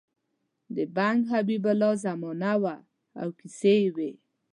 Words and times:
د 0.75 0.77
بنګ 0.95 1.19
حبیب 1.31 1.63
الله 1.71 1.93
زمانه 2.05 2.53
وه 2.61 2.75
او 3.21 3.27
کیسې 3.39 3.73
یې 3.83 3.89
وې. 3.95 4.11